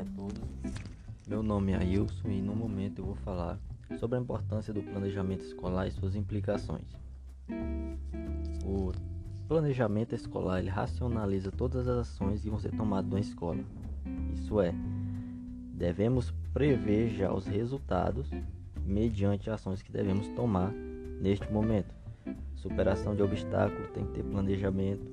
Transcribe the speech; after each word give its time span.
a 0.00 0.04
todos. 0.16 0.40
Meu 1.28 1.42
nome 1.42 1.72
é 1.72 1.76
Ailson 1.76 2.28
e 2.28 2.40
no 2.40 2.54
momento 2.54 3.00
eu 3.00 3.06
vou 3.06 3.14
falar 3.16 3.58
sobre 3.98 4.18
a 4.18 4.20
importância 4.20 4.72
do 4.72 4.82
planejamento 4.82 5.44
escolar 5.44 5.86
e 5.86 5.90
suas 5.90 6.14
implicações. 6.14 6.86
O 8.64 8.92
planejamento 9.46 10.14
escolar 10.14 10.60
ele 10.60 10.70
racionaliza 10.70 11.50
todas 11.50 11.86
as 11.86 11.98
ações 11.98 12.40
que 12.40 12.48
vão 12.48 12.58
ser 12.58 12.70
tomadas 12.72 13.10
na 13.10 13.20
escola. 13.20 13.62
Isso 14.32 14.60
é, 14.60 14.72
devemos 15.74 16.32
prever 16.52 17.10
já 17.10 17.32
os 17.32 17.46
resultados 17.46 18.30
mediante 18.84 19.50
ações 19.50 19.82
que 19.82 19.92
devemos 19.92 20.28
tomar 20.28 20.72
neste 21.20 21.50
momento. 21.52 21.94
Superação 22.54 23.14
de 23.14 23.22
obstáculos 23.22 23.90
tem 23.90 24.06
que 24.06 24.12
ter 24.14 24.24
planejamento. 24.24 25.06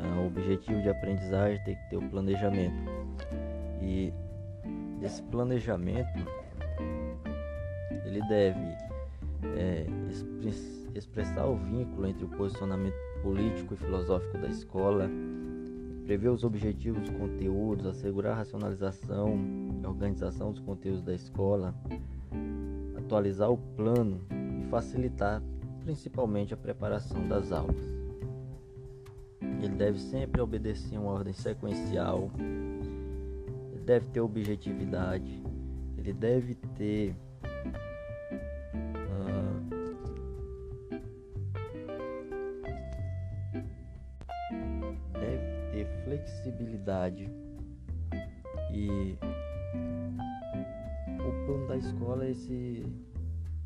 Ah, 0.00 0.20
o 0.20 0.26
objetivo 0.26 0.80
de 0.82 0.88
aprendizagem 0.88 1.62
tem 1.64 1.74
que 1.74 1.90
ter 1.90 1.96
o 1.96 2.08
planejamento. 2.08 2.95
E 3.80 4.12
esse 5.02 5.22
planejamento 5.24 6.26
ele 8.04 8.20
deve 8.28 8.76
é, 9.56 9.86
expressar 10.94 11.46
o 11.46 11.56
vínculo 11.56 12.06
entre 12.06 12.24
o 12.24 12.28
posicionamento 12.28 12.94
político 13.22 13.74
e 13.74 13.76
filosófico 13.76 14.38
da 14.38 14.48
escola, 14.48 15.10
prever 16.04 16.28
os 16.28 16.44
objetivos 16.44 17.02
dos 17.02 17.10
conteúdos, 17.10 17.86
assegurar 17.86 18.32
a 18.32 18.36
racionalização 18.36 19.36
e 19.82 19.86
organização 19.86 20.52
dos 20.52 20.60
conteúdos 20.60 21.02
da 21.02 21.14
escola, 21.14 21.74
atualizar 22.96 23.50
o 23.50 23.58
plano 23.58 24.20
e 24.60 24.64
facilitar 24.70 25.42
principalmente 25.84 26.54
a 26.54 26.56
preparação 26.56 27.26
das 27.28 27.52
aulas. 27.52 27.76
Ele 29.62 29.74
deve 29.74 29.98
sempre 29.98 30.40
obedecer 30.40 30.98
uma 30.98 31.12
ordem 31.12 31.32
sequencial, 31.32 32.30
deve 33.86 34.06
ter 34.08 34.20
objetividade, 34.20 35.40
ele 35.96 36.12
deve 36.12 36.56
ter 36.76 37.14
uh, 39.04 39.60
deve 45.12 45.70
ter 45.70 45.86
flexibilidade 46.04 47.30
e 48.72 49.16
o 51.20 51.46
plano 51.46 51.68
da 51.68 51.76
escola 51.76 52.24
é 52.24 52.30
esse 52.32 52.84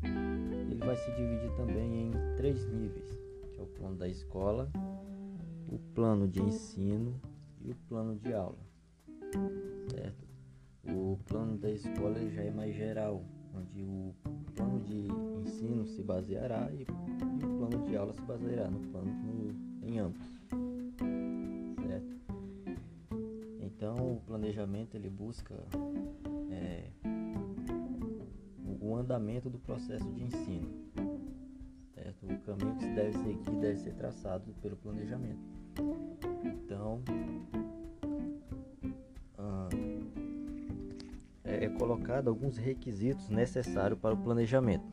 ele 0.03 0.85
vai 0.85 0.95
se 0.97 1.11
dividir 1.15 1.51
também 1.55 2.07
em 2.07 2.11
três 2.37 2.63
níveis, 2.71 3.09
que 3.51 3.59
é 3.59 3.63
o 3.63 3.67
plano 3.67 3.97
da 3.97 4.07
escola, 4.07 4.71
o 5.67 5.79
plano 5.95 6.27
de 6.27 6.43
ensino 6.43 7.19
e 7.59 7.71
o 7.71 7.75
plano 7.87 8.15
de 8.15 8.33
aula. 8.33 8.70
Da 11.61 11.69
escola 11.69 12.17
já 12.31 12.41
é 12.41 12.49
mais 12.49 12.75
geral, 12.75 13.23
onde 13.55 13.83
o 13.83 14.15
plano 14.55 14.79
de 14.79 15.07
ensino 15.43 15.85
se 15.85 16.01
baseará 16.01 16.67
e, 16.71 16.81
e 16.81 17.45
o 17.45 17.57
plano 17.59 17.85
de 17.85 17.95
aula 17.95 18.11
se 18.13 18.21
baseará 18.21 18.67
no 18.67 18.79
plano 18.79 19.11
no, 19.11 19.87
em 19.87 19.99
ambos. 19.99 20.25
Certo? 21.87 22.15
Então 23.59 23.95
o 24.13 24.21
planejamento 24.25 24.95
ele 24.95 25.07
busca 25.07 25.53
é, 26.49 26.89
o 28.81 28.95
andamento 28.95 29.47
do 29.47 29.59
processo 29.59 30.11
de 30.13 30.23
ensino. 30.23 30.67
Certo? 31.93 32.25
O 32.25 32.39
caminho 32.39 32.75
que 32.77 32.85
se 32.85 32.95
deve 32.95 33.13
seguir 33.19 33.55
deve 33.59 33.77
ser 33.77 33.93
traçado 33.93 34.51
pelo 34.63 34.75
planejamento. 34.77 35.39
Então, 36.43 37.03
colocado 41.81 42.27
alguns 42.27 42.57
requisitos 42.57 43.27
necessários 43.27 43.99
para 43.99 44.13
o 44.13 44.17
planejamento. 44.17 44.85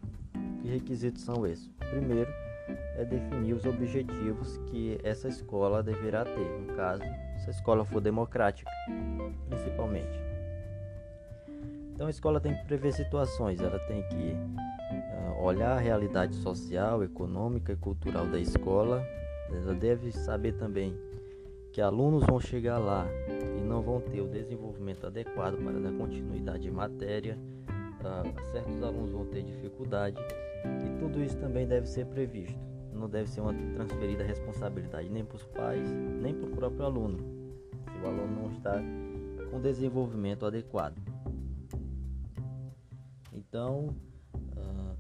Que 0.63 0.69
requisitos 0.69 1.23
são 1.23 1.47
esses? 1.47 1.71
Primeiro, 1.91 2.31
é 2.97 3.05
definir 3.05 3.53
os 3.53 3.67
objetivos 3.67 4.57
que 4.71 4.99
essa 5.05 5.29
escola 5.29 5.83
deverá 5.83 6.25
ter, 6.25 6.61
no 6.61 6.75
caso, 6.75 7.03
se 7.45 7.49
a 7.49 7.51
escola 7.51 7.85
for 7.85 8.01
democrática, 8.01 8.71
principalmente. 9.51 10.19
Então 11.93 12.07
a 12.07 12.11
escola 12.11 12.41
tem 12.41 12.55
que 12.55 12.65
prever 12.65 12.93
situações, 12.93 13.61
ela 13.61 13.79
tem 13.81 14.03
que 14.09 14.33
uh, 14.33 15.43
olhar 15.43 15.73
a 15.73 15.79
realidade 15.79 16.37
social, 16.37 17.05
econômica 17.05 17.73
e 17.73 17.77
cultural 17.77 18.27
da 18.27 18.39
escola. 18.39 19.05
Ela 19.51 19.75
deve 19.75 20.11
saber 20.11 20.53
também 20.53 20.97
que 21.71 21.83
alunos 21.83 22.25
vão 22.25 22.41
chegar 22.41 22.79
lá 22.79 23.07
não 23.69 23.83
vão 23.83 24.01
ter 24.01 24.23
o 24.23 24.27
desenvolvimento 24.27 25.07
adequado 25.07 25.57
para 25.63 25.79
dar 25.79 25.93
continuidade 25.93 26.67
em 26.67 26.71
matéria. 26.71 27.39
Uh, 28.01 28.53
certos 28.53 28.83
alunos 28.83 29.11
vão 29.11 29.27
ter 29.27 29.43
dificuldade 29.43 30.17
e 30.65 30.99
tudo 30.99 31.23
isso 31.23 31.37
também 31.37 31.67
deve 31.67 31.87
ser 31.87 32.07
previsto. 32.07 32.59
Não 32.93 33.09
deve 33.09 33.29
ser 33.29 33.41
uma 33.41 33.53
transferida 33.75 34.25
responsabilidade 34.25 35.09
nem 35.09 35.25
para 35.25 35.37
os 35.37 35.47
pais, 35.47 35.89
nem 36.21 36.35
para 36.35 36.49
o 36.49 36.51
próprio 36.51 36.85
aluno, 36.85 37.19
se 37.93 37.99
o 37.99 38.07
aluno 38.07 38.43
não 38.43 38.51
está 38.51 38.81
com 39.51 39.61
desenvolvimento 39.61 40.47
adequado. 40.47 40.97
Então, 43.33 43.95
uh, 44.57 44.97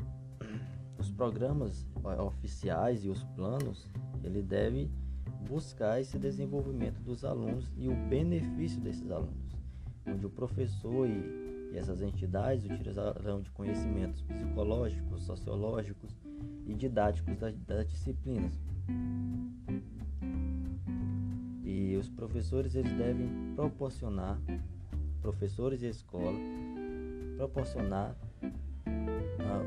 os 0.99 1.11
programas 1.11 1.87
oficiais 2.25 3.05
e 3.05 3.09
os 3.09 3.25
planos, 3.25 3.89
ele 4.23 4.43
deve 4.43 4.91
buscar 5.48 6.00
esse 6.00 6.19
desenvolvimento 6.19 7.00
dos 7.00 7.25
alunos 7.25 7.72
e 7.76 7.88
o 7.88 7.97
benefício 8.09 8.81
desses 8.81 9.10
alunos, 9.10 9.56
onde 10.06 10.26
o 10.26 10.31
professor 10.31 11.09
e, 11.09 11.72
e 11.72 11.78
essas 11.78 12.03
entidades 12.03 12.64
utilizarão 12.66 13.41
de 13.41 13.50
conhecimentos 13.50 14.20
psicológicos, 14.22 15.22
sociológicos 15.25 16.14
e 16.66 16.75
didáticos 16.75 17.36
das, 17.38 17.56
das 17.60 17.88
disciplinas. 17.88 18.60
E 21.65 21.97
os 21.97 22.09
professores 22.10 22.75
eles 22.75 22.92
devem 22.92 23.54
proporcionar, 23.54 24.38
professores 25.20 25.82
e 25.82 25.86
escola, 25.86 26.38
proporcionar 27.36 28.16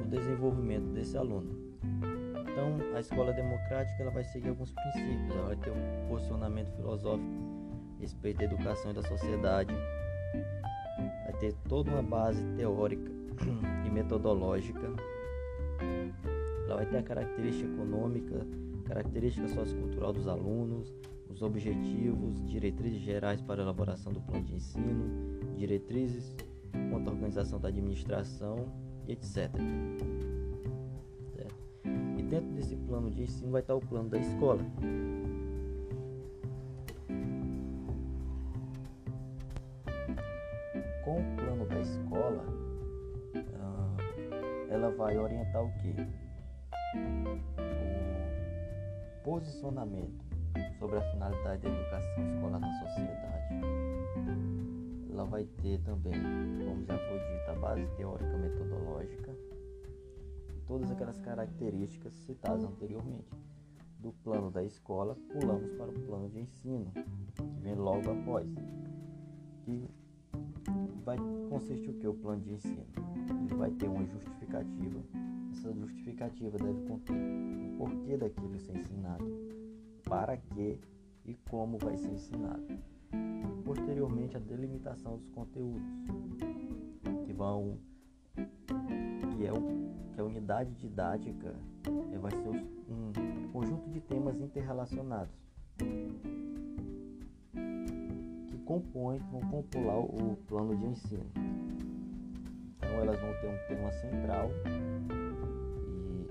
o 0.03 0.07
desenvolvimento 0.07 0.91
desse 0.93 1.17
aluno. 1.17 1.60
Então, 2.51 2.77
a 2.95 2.99
escola 2.99 3.31
democrática 3.31 4.01
ela 4.01 4.11
vai 4.11 4.23
seguir 4.23 4.49
alguns 4.49 4.71
princípios, 4.71 5.29
ela 5.31 5.47
vai 5.47 5.55
ter 5.55 5.71
um 5.71 6.07
posicionamento 6.09 6.71
filosófico, 6.75 7.29
respeito 7.99 8.41
à 8.41 8.43
educação 8.43 8.91
e 8.91 8.93
da 8.93 9.03
sociedade, 9.03 9.73
vai 11.23 11.33
ter 11.39 11.53
toda 11.69 11.91
uma 11.91 12.03
base 12.03 12.43
teórica 12.57 13.09
e 13.85 13.89
metodológica, 13.89 14.93
ela 16.65 16.75
vai 16.75 16.85
ter 16.85 16.97
a 16.97 17.03
característica 17.03 17.69
econômica, 17.69 18.45
característica 18.85 19.47
sociocultural 19.47 20.11
dos 20.11 20.27
alunos, 20.27 20.93
os 21.29 21.41
objetivos, 21.41 22.45
diretrizes 22.45 23.01
gerais 23.01 23.41
para 23.41 23.61
a 23.61 23.63
elaboração 23.63 24.11
do 24.11 24.19
plano 24.21 24.43
de 24.43 24.55
ensino, 24.55 25.55
diretrizes 25.55 26.35
quanto 26.89 27.09
à 27.09 27.13
organização 27.13 27.59
da 27.59 27.69
administração 27.69 28.67
etc. 29.07 29.51
Dentro 32.31 32.49
desse 32.53 32.77
plano 32.77 33.11
de 33.11 33.23
ensino 33.23 33.51
vai 33.51 33.59
estar 33.59 33.75
o 33.75 33.81
plano 33.81 34.07
da 34.07 34.17
escola. 34.17 34.63
Com 41.03 41.19
o 41.19 41.35
plano 41.35 41.65
da 41.65 41.79
escola, 41.81 42.45
ah, 43.59 43.97
ela 44.69 44.91
vai 44.91 45.17
orientar 45.17 45.61
o 45.61 45.73
que? 45.73 45.93
O 49.19 49.23
posicionamento 49.25 50.23
sobre 50.79 50.99
a 50.99 51.11
finalidade 51.11 51.63
da 51.63 51.69
educação 51.69 52.33
escolar 52.33 52.59
na 52.61 52.79
sociedade 52.79 53.31
ela 55.11 55.25
vai 55.25 55.43
ter 55.61 55.79
também, 55.81 56.13
como 56.13 56.85
já 56.85 56.97
foi 56.97 57.19
dito, 57.19 57.51
a 57.51 57.55
base 57.55 57.85
teórica 57.97 58.37
metodológica 58.37 59.40
todas 60.71 60.89
aquelas 60.89 61.19
características 61.19 62.13
citadas 62.25 62.63
anteriormente. 62.63 63.29
Do 63.99 64.13
plano 64.23 64.49
da 64.49 64.63
escola, 64.63 65.17
pulamos 65.29 65.69
para 65.73 65.91
o 65.91 65.99
plano 66.05 66.29
de 66.29 66.39
ensino, 66.39 66.89
que 67.35 67.43
vem 67.61 67.75
logo 67.75 68.09
após. 68.09 68.47
Que 69.65 69.85
vai 71.03 71.17
consistir 71.49 71.89
o 71.89 71.93
que? 71.95 72.07
O 72.07 72.13
plano 72.13 72.41
de 72.41 72.53
ensino? 72.53 72.85
Ele 73.43 73.53
vai 73.53 73.69
ter 73.71 73.89
uma 73.89 74.05
justificativa. 74.05 75.01
Essa 75.51 75.73
justificativa 75.73 76.57
deve 76.57 76.87
conter 76.87 77.13
o 77.13 77.77
porquê 77.77 78.15
daquilo 78.15 78.57
ser 78.57 78.77
ensinado, 78.77 79.25
para 80.05 80.37
que 80.37 80.79
e 81.25 81.35
como 81.49 81.77
vai 81.77 81.97
ser 81.97 82.11
ensinado 82.11 82.65
posteriormente 83.65 84.37
a 84.37 84.39
delimitação 84.39 85.17
dos 85.17 85.29
conteúdos, 85.29 85.83
que 87.25 87.33
vão 87.33 87.77
que 88.35 89.45
é, 89.45 89.51
o, 89.51 89.80
que 90.21 90.23
é 90.23 90.25
a 90.25 90.25
unidade 90.25 90.73
didática 90.75 91.55
é, 92.13 92.17
vai 92.17 92.31
ser 92.31 92.49
um 92.89 93.49
conjunto 93.51 93.89
de 93.89 93.99
temas 94.01 94.39
interrelacionados 94.39 95.33
que 98.47 98.57
compõem, 98.65 99.17
vão 99.31 99.41
compor 99.41 99.83
lá 99.83 99.97
o, 99.97 100.37
plano 100.47 100.77
de 100.77 100.85
ensino. 100.85 101.25
Então 102.77 102.89
elas 102.89 103.19
vão 103.19 103.33
ter 103.41 103.47
um 103.47 103.57
tema 103.67 103.91
central 103.93 104.51
e 104.67 106.27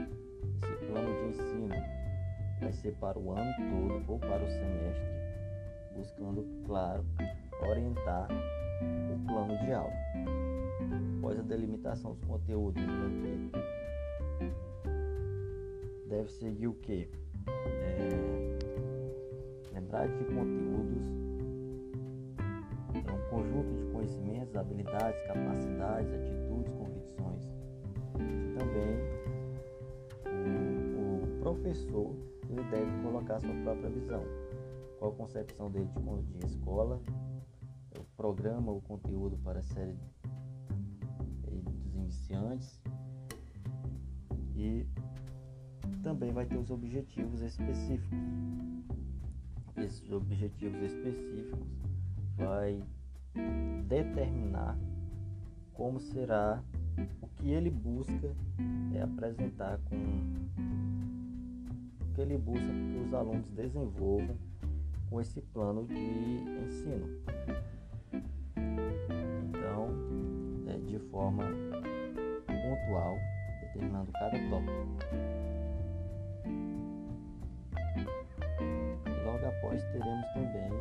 esse 0.63 0.87
plano 0.87 1.13
de 1.13 1.29
ensino 1.29 1.75
vai 2.61 2.73
ser 2.73 2.95
para 2.97 3.19
o 3.19 3.33
ano 3.33 3.51
todo 3.57 4.13
ou 4.13 4.19
para 4.19 4.45
o 4.45 4.51
semestre, 4.51 5.05
buscando, 5.97 6.47
claro, 6.65 7.05
orientar 7.69 8.29
o 9.13 9.27
plano 9.27 9.59
de 9.59 9.73
aula. 9.73 9.93
Após 11.19 11.39
a 11.39 11.43
delimitação 11.43 12.13
dos 12.13 12.25
conteúdos, 12.25 12.83
deve 16.09 16.31
seguir 16.31 16.69
o 16.69 16.75
que? 16.75 17.09
É, 17.47 18.59
lembrar 19.73 20.09
de 20.09 20.25
conteúdos 20.25 21.03
é 22.95 23.13
um 23.13 23.31
conjunto 23.31 23.75
de 23.75 23.93
conhecimentos, 23.93 24.57
habilidades, 24.57 25.21
capacidades, 25.27 26.13
atitudes, 26.13 26.73
convicções. 26.75 27.49
Também 28.59 28.99
o, 30.97 31.25
o 31.25 31.41
professor 31.41 32.15
ele 32.49 32.65
deve 32.71 33.03
colocar 33.03 33.41
sua 33.41 33.55
própria 33.63 33.91
visão. 33.91 34.25
Qual 34.99 35.13
a 35.13 35.15
concepção 35.15 35.71
dele 35.71 35.87
de, 35.87 36.39
de 36.39 36.47
escola, 36.47 37.01
programa, 38.21 38.71
o 38.71 38.83
conteúdo 38.83 39.39
para 39.39 39.61
a 39.61 39.63
série 39.63 39.97
dos 41.43 41.95
iniciantes 41.95 42.79
e 44.61 44.87
também 46.03 46.33
vai 46.33 46.45
ter 46.45 46.59
os 46.59 46.71
objetivos 46.71 47.41
específicos. 47.41 48.19
Esses 49.77 50.13
objetivos 50.13 50.83
específicos 50.83 51.67
vai 52.37 52.83
determinar 53.89 54.77
como 55.73 55.99
será 55.99 56.63
o 57.23 57.29
que 57.29 57.51
ele 57.51 57.71
busca 57.71 58.37
é 58.95 59.01
apresentar 59.01 59.79
com 59.89 59.97
o 62.03 62.15
que 62.15 62.21
ele 62.21 62.37
busca 62.37 62.67
que 62.67 63.03
os 63.07 63.15
alunos 63.15 63.49
desenvolvam 63.51 64.37
com 65.09 65.21
esse 65.21 65.41
plano 65.41 65.87
de 65.87 65.95
ensino. 65.95 67.07
Então, 69.49 69.89
é, 70.69 70.79
de 70.87 70.99
forma 71.11 71.45
pontual, 72.47 73.17
determinando 73.75 74.13
cada 74.13 74.39
tópico. 74.49 75.31
após 79.51 79.83
teremos 79.93 80.27
também 80.33 80.73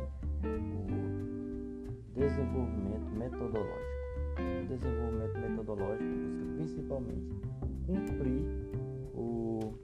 o 2.14 2.18
desenvolvimento 2.18 3.10
metodológico. 3.16 4.00
O 4.40 4.66
desenvolvimento 4.66 5.38
metodológico 5.38 6.10
busca 6.14 6.44
principalmente 6.56 7.34
cumprir 7.86 8.44
o 9.14 9.74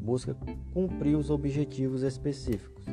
busca 0.00 0.36
cumprir 0.72 1.16
os 1.16 1.30
objetivos 1.30 2.02
específicos. 2.02 2.86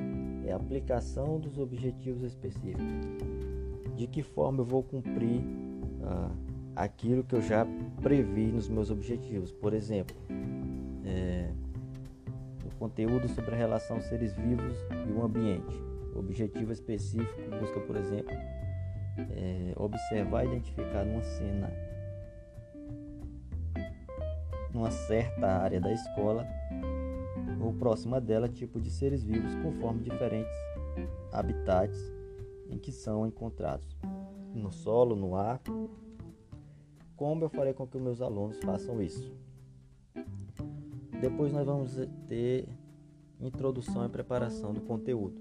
É 0.46 0.52
a 0.52 0.56
aplicação 0.56 1.40
dos 1.40 1.58
objetivos 1.60 2.24
específicos. 2.24 2.84
De 3.96 4.08
que 4.08 4.24
forma 4.24 4.62
eu 4.62 4.66
vou 4.66 4.82
cumprir 4.84 5.44
ah, 6.02 6.32
aquilo 6.76 7.24
que 7.24 7.36
eu 7.36 7.42
já 7.42 7.66
previ 8.02 8.52
nos 8.52 8.70
meus 8.70 8.90
objetivos? 8.90 9.52
Por 9.52 9.74
exemplo, 9.74 10.16
é, 11.06 11.50
conteúdo 12.84 13.30
sobre 13.30 13.56
a 13.56 13.58
relação 13.58 14.02
seres 14.02 14.34
vivos 14.34 14.78
e 15.08 15.12
o 15.14 15.24
ambiente. 15.24 15.82
O 16.14 16.20
objetivo 16.20 16.74
específico 16.74 17.42
busca, 17.58 17.80
por 17.80 17.96
exemplo, 17.96 18.36
é, 19.18 19.74
observar 19.78 20.44
e 20.44 20.50
identificar 20.50 21.06
numa 21.06 21.24
cena, 21.24 21.72
numa 24.74 24.92
certa 24.92 25.48
área 25.48 25.80
da 25.80 25.94
escola 25.94 26.46
ou 27.62 27.74
próxima 27.74 28.20
dela, 28.20 28.50
tipo 28.50 28.82
de 28.82 28.92
seres 28.92 29.24
vivos 29.24 29.56
conforme 29.64 30.02
diferentes 30.02 30.52
habitats 31.32 31.98
em 32.70 32.78
que 32.78 32.92
são 32.92 33.26
encontrados 33.26 33.98
no 34.54 34.74
solo, 34.74 35.16
no 35.16 35.38
ar. 35.38 35.62
Como 37.24 37.46
eu 37.46 37.50
farei 37.50 37.72
com 37.72 37.88
que 37.88 37.98
meus 37.98 38.22
alunos 38.22 38.58
façam 38.58 39.02
isso? 39.02 39.34
Depois 41.22 41.54
nós 41.54 41.66
vamos 41.66 41.96
ter 42.28 42.68
introdução 43.40 44.06
e 44.06 44.10
preparação 44.10 44.74
do 44.74 44.82
conteúdo, 44.82 45.40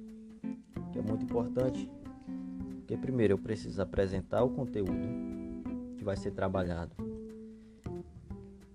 que 0.93 1.01
é 1.01 1.03
muito 1.03 1.25
importante, 1.25 1.91
porque 2.77 2.97
primeiro 2.97 3.33
eu 3.33 3.39
preciso 3.39 3.83
apresentar 3.83 4.45
o 4.45 4.51
conteúdo 4.51 4.93
que 5.97 6.05
vai 6.05 6.17
ser 6.17 6.31
trabalhado. 6.31 6.95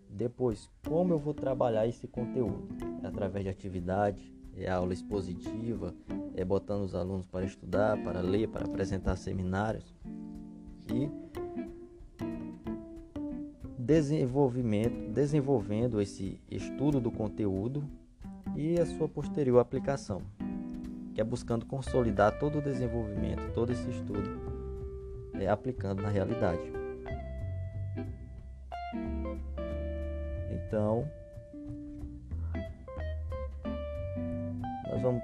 Depois, 0.09 0.69
como 0.86 1.13
eu 1.13 1.18
vou 1.18 1.33
trabalhar 1.33 1.88
esse 1.88 2.09
conteúdo? 2.09 2.68
É 3.01 3.07
através 3.07 3.45
de 3.45 3.50
atividade, 3.50 4.36
é 4.54 4.69
aula 4.69 4.92
expositiva, 4.92 5.95
é 6.36 6.44
botando 6.44 6.83
os 6.83 6.94
alunos 6.94 7.25
para 7.25 7.45
estudar, 7.45 8.04
para 8.04 8.19
ler, 8.19 8.50
para 8.50 8.65
apresentar 8.65 9.15
seminários. 9.15 9.95
E 10.94 11.09
desenvolvimento, 13.87 15.13
desenvolvendo 15.13 16.01
esse 16.01 16.41
estudo 16.51 16.99
do 16.99 17.09
conteúdo 17.09 17.85
e 18.53 18.77
a 18.77 18.85
sua 18.85 19.07
posterior 19.07 19.59
aplicação, 19.59 20.21
que 21.15 21.21
é 21.21 21.23
buscando 21.23 21.65
consolidar 21.65 22.37
todo 22.37 22.57
o 22.57 22.61
desenvolvimento, 22.61 23.49
todo 23.53 23.71
esse 23.71 23.89
estudo, 23.89 24.29
é, 25.35 25.47
aplicando 25.47 26.01
na 26.01 26.09
realidade. 26.09 26.69
Então, 30.51 31.09
nós 34.91 35.01
vamos, 35.01 35.23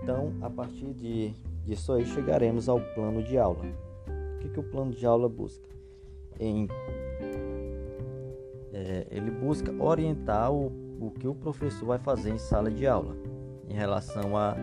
então, 0.00 0.32
a 0.42 0.48
partir 0.48 0.94
de, 0.94 1.34
disso 1.64 1.92
aí, 1.92 2.06
chegaremos 2.06 2.68
ao 2.68 2.80
plano 2.94 3.20
de 3.20 3.36
aula. 3.36 3.64
O 4.36 4.38
que, 4.38 4.48
que 4.48 4.60
o 4.60 4.62
plano 4.62 4.92
de 4.92 5.04
aula 5.04 5.28
busca? 5.28 5.68
Em 6.38 6.68
é, 8.74 9.06
ele 9.08 9.30
busca 9.30 9.72
orientar 9.80 10.52
o, 10.52 10.66
o 11.00 11.12
que 11.12 11.28
o 11.28 11.34
professor 11.34 11.86
vai 11.86 11.98
fazer 11.98 12.30
em 12.30 12.38
sala 12.38 12.70
de 12.70 12.86
aula 12.86 13.16
em 13.68 13.72
relação 13.72 14.36
a, 14.36 14.56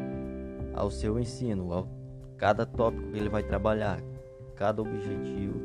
ao 0.74 0.92
seu 0.92 1.18
ensino, 1.18 1.72
ao 1.72 1.88
cada 2.38 2.66
tópico 2.66 3.12
que 3.12 3.18
ele 3.18 3.30
vai 3.30 3.44
trabalhar, 3.44 4.02
cada 4.56 4.82
objetivo 4.82 5.60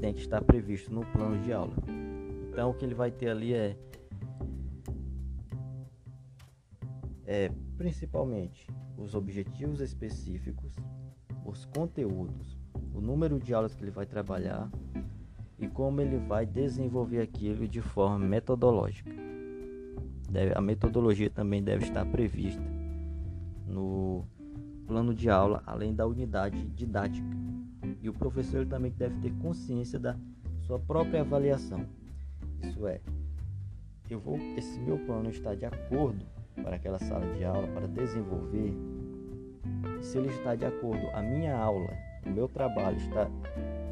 tem 0.00 0.12
que 0.12 0.20
estar 0.20 0.42
previsto 0.42 0.92
no 0.92 1.06
plano 1.06 1.40
de 1.40 1.52
aula. 1.52 1.74
Então 2.50 2.70
o 2.70 2.74
que 2.74 2.84
ele 2.84 2.94
vai 2.94 3.10
ter 3.10 3.28
ali 3.28 3.54
é, 3.54 3.76
é 7.24 7.50
principalmente 7.78 8.66
os 8.98 9.14
objetivos 9.14 9.80
específicos, 9.80 10.72
os 11.44 11.64
conteúdos, 11.64 12.58
o 12.92 13.00
número 13.00 13.38
de 13.38 13.54
aulas 13.54 13.74
que 13.74 13.84
ele 13.84 13.90
vai 13.90 14.04
trabalhar, 14.04 14.68
e 15.58 15.66
como 15.66 16.00
ele 16.00 16.18
vai 16.18 16.44
desenvolver 16.44 17.20
aquilo 17.20 17.66
de 17.66 17.80
forma 17.80 18.18
metodológica. 18.18 19.10
Deve, 20.30 20.52
a 20.54 20.60
metodologia 20.60 21.30
também 21.30 21.62
deve 21.62 21.84
estar 21.84 22.04
prevista 22.06 22.62
no 23.66 24.24
plano 24.86 25.14
de 25.14 25.30
aula, 25.30 25.62
além 25.66 25.94
da 25.94 26.06
unidade 26.06 26.60
didática. 26.68 27.36
E 28.02 28.08
o 28.08 28.12
professor 28.12 28.66
também 28.66 28.92
deve 28.92 29.18
ter 29.20 29.32
consciência 29.40 29.98
da 29.98 30.16
sua 30.60 30.78
própria 30.78 31.20
avaliação. 31.20 31.86
Isso 32.62 32.86
é, 32.86 33.00
eu 34.10 34.18
vou, 34.18 34.36
esse 34.56 34.78
meu 34.80 34.98
plano 34.98 35.30
está 35.30 35.54
de 35.54 35.64
acordo 35.64 36.24
para 36.62 36.76
aquela 36.76 36.98
sala 36.98 37.26
de 37.34 37.44
aula 37.44 37.66
para 37.68 37.86
desenvolver. 37.86 38.72
Se 40.00 40.18
ele 40.18 40.28
está 40.28 40.54
de 40.54 40.64
acordo, 40.64 41.06
a 41.12 41.22
minha 41.22 41.56
aula, 41.56 41.90
o 42.24 42.30
meu 42.30 42.48
trabalho 42.48 42.96
está 42.96 43.28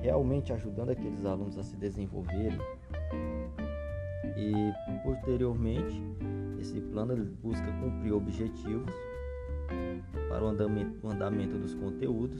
realmente 0.05 0.53
ajudando 0.53 0.91
aqueles 0.91 1.25
alunos 1.25 1.57
a 1.57 1.63
se 1.63 1.75
desenvolverem. 1.77 2.59
E 4.37 4.53
posteriormente, 5.03 5.99
esse 6.61 6.79
plano 6.79 7.17
busca 7.43 7.67
cumprir 7.81 8.13
objetivos 8.13 8.93
para 10.29 10.45
o 10.45 10.49
andamento, 10.49 11.07
o 11.07 11.11
andamento 11.11 11.57
dos 11.57 11.75
conteúdos. 11.75 12.39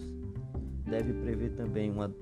Deve 0.85 1.15
prever 1.15 1.55
também 1.55 1.91
uma, 1.91 2.15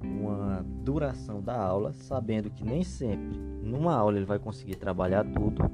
uma 0.00 0.64
duração 0.82 1.42
da 1.42 1.60
aula, 1.60 1.92
sabendo 1.92 2.48
que 2.48 2.64
nem 2.64 2.82
sempre 2.82 3.38
numa 3.62 3.94
aula 3.94 4.16
ele 4.16 4.24
vai 4.24 4.38
conseguir 4.38 4.76
trabalhar 4.76 5.24
tudo, 5.24 5.70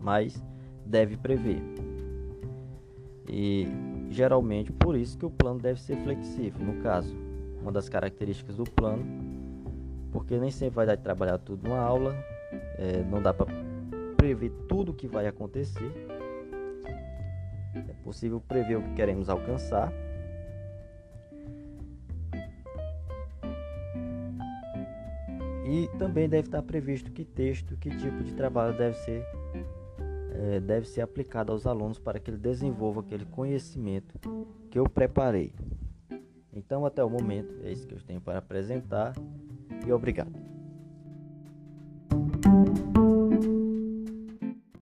mas 0.00 0.42
deve 0.86 1.18
prever. 1.18 1.60
E 3.28 3.66
geralmente 4.08 4.72
por 4.72 4.96
isso 4.96 5.18
que 5.18 5.26
o 5.26 5.30
plano 5.30 5.60
deve 5.60 5.78
ser 5.78 5.96
flexível. 5.98 6.64
No 6.64 6.80
caso, 6.80 7.14
uma 7.62 7.72
das 7.72 7.88
características 7.88 8.56
do 8.56 8.64
plano, 8.64 9.04
porque 10.10 10.36
nem 10.36 10.50
sempre 10.50 10.76
vai 10.76 10.86
dar 10.86 10.96
de 10.96 11.02
trabalhar 11.02 11.38
tudo 11.38 11.66
numa 11.66 11.78
aula, 11.78 12.14
é, 12.76 13.02
não 13.08 13.22
dá 13.22 13.32
para 13.32 13.46
prever 14.16 14.50
tudo 14.68 14.92
o 14.92 14.94
que 14.94 15.06
vai 15.06 15.26
acontecer. 15.26 15.90
É 17.74 17.94
possível 18.04 18.40
prever 18.40 18.76
o 18.76 18.82
que 18.82 18.94
queremos 18.94 19.30
alcançar. 19.30 19.92
E 25.64 25.88
também 25.98 26.28
deve 26.28 26.48
estar 26.48 26.62
previsto 26.62 27.10
que 27.10 27.24
texto, 27.24 27.76
que 27.78 27.88
tipo 27.96 28.22
de 28.22 28.34
trabalho 28.34 28.76
deve 28.76 28.94
ser, 28.98 29.24
é, 30.34 30.60
deve 30.60 30.86
ser 30.86 31.00
aplicado 31.00 31.50
aos 31.50 31.66
alunos 31.66 31.98
para 31.98 32.18
que 32.18 32.30
ele 32.30 32.36
desenvolva 32.36 33.00
aquele 33.00 33.24
conhecimento 33.24 34.18
que 34.68 34.78
eu 34.78 34.84
preparei. 34.84 35.54
Então, 36.52 36.84
até 36.84 37.02
o 37.02 37.08
momento, 37.08 37.54
é 37.62 37.70
isso 37.70 37.86
que 37.86 37.94
eu 37.94 38.00
tenho 38.00 38.20
para 38.20 38.38
apresentar 38.38 39.14
e 39.86 39.92
obrigado. 39.92 40.41